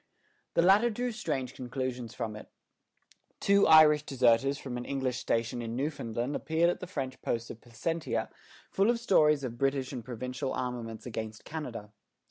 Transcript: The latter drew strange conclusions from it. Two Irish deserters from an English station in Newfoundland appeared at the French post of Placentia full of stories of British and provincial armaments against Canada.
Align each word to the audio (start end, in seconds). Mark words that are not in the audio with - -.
The 0.55 0.63
latter 0.63 0.89
drew 0.89 1.11
strange 1.11 1.53
conclusions 1.53 2.15
from 2.15 2.35
it. 2.35 2.47
Two 3.39 3.67
Irish 3.67 4.01
deserters 4.01 4.57
from 4.57 4.75
an 4.75 4.83
English 4.83 5.19
station 5.19 5.61
in 5.61 5.75
Newfoundland 5.75 6.35
appeared 6.35 6.71
at 6.71 6.79
the 6.79 6.87
French 6.87 7.21
post 7.21 7.51
of 7.51 7.61
Placentia 7.61 8.31
full 8.71 8.89
of 8.89 8.99
stories 8.99 9.43
of 9.43 9.59
British 9.59 9.93
and 9.93 10.03
provincial 10.03 10.53
armaments 10.53 11.05
against 11.05 11.45
Canada. 11.45 11.91